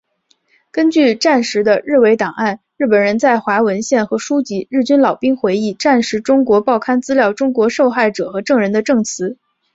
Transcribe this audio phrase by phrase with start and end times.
[0.73, 9.37] 依据战时的日伪档案、日本人在华文献和书籍、日军老兵回忆、战时中国报刊资料、中国受害者和证人的证词